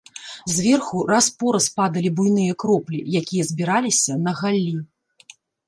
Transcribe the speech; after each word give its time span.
Зверху 0.53 0.97
раз-пораз 1.11 1.67
падалі 1.79 2.09
буйныя 2.21 2.57
кроплі, 2.65 2.99
якія 3.21 3.47
збіраліся 3.53 4.21
на 4.25 4.31
галлі. 4.43 4.75